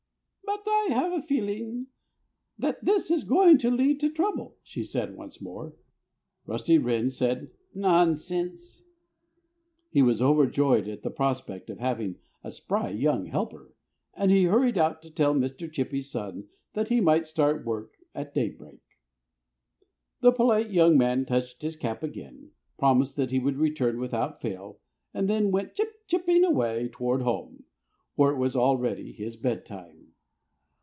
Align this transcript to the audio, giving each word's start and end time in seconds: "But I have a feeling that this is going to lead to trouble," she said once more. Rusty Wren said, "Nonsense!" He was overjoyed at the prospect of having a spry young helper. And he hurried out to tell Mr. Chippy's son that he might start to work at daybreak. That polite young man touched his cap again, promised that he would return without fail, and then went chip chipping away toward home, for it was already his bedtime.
"But 0.43 0.67
I 0.69 0.87
have 0.99 1.13
a 1.13 1.21
feeling 1.25 1.87
that 2.59 2.83
this 2.83 3.09
is 3.09 3.23
going 3.23 3.57
to 3.59 3.71
lead 3.71 4.01
to 4.01 4.11
trouble," 4.11 4.57
she 4.63 4.83
said 4.83 5.15
once 5.15 5.41
more. 5.41 5.73
Rusty 6.45 6.77
Wren 6.77 7.09
said, 7.09 7.51
"Nonsense!" 7.73 8.83
He 9.91 10.01
was 10.01 10.21
overjoyed 10.21 10.89
at 10.89 11.03
the 11.03 11.09
prospect 11.09 11.69
of 11.69 11.79
having 11.79 12.17
a 12.43 12.51
spry 12.51 12.89
young 12.89 13.27
helper. 13.27 13.73
And 14.13 14.29
he 14.29 14.43
hurried 14.43 14.77
out 14.77 15.01
to 15.03 15.09
tell 15.09 15.33
Mr. 15.33 15.71
Chippy's 15.71 16.11
son 16.11 16.49
that 16.73 16.89
he 16.89 16.99
might 16.99 17.27
start 17.27 17.63
to 17.63 17.67
work 17.69 17.93
at 18.13 18.35
daybreak. 18.35 18.81
That 20.19 20.33
polite 20.33 20.69
young 20.71 20.97
man 20.97 21.23
touched 21.25 21.61
his 21.61 21.77
cap 21.77 22.03
again, 22.03 22.51
promised 22.77 23.15
that 23.15 23.31
he 23.31 23.39
would 23.39 23.57
return 23.57 23.99
without 24.01 24.41
fail, 24.41 24.79
and 25.13 25.29
then 25.29 25.51
went 25.51 25.75
chip 25.75 25.93
chipping 26.07 26.43
away 26.43 26.89
toward 26.91 27.21
home, 27.21 27.63
for 28.17 28.31
it 28.33 28.37
was 28.37 28.55
already 28.57 29.13
his 29.13 29.37
bedtime. 29.37 29.99